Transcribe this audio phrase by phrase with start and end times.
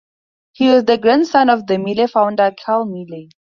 [0.53, 3.27] He was the grandson of the Miele founder Carl Miele.